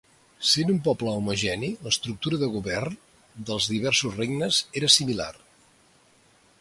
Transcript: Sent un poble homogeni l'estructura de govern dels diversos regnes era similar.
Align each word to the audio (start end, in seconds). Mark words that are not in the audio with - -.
Sent 0.51 0.69
un 0.75 0.77
poble 0.85 1.11
homogeni 1.17 1.69
l'estructura 1.87 2.39
de 2.45 2.49
govern 2.55 2.97
dels 3.51 3.69
diversos 3.75 4.17
regnes 4.23 4.63
era 4.83 4.91
similar. 4.99 5.33